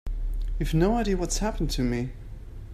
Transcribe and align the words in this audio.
You 0.57 0.65
have 0.65 0.73
no 0.73 0.95
idea 0.95 1.15
what's 1.15 1.37
happened 1.37 1.69
to 1.69 1.83
me. 1.83 2.09